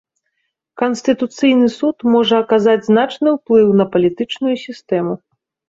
[0.81, 5.13] Канстытуцыйны суд можа аказаць значны ўплыў на палітычную сістэму.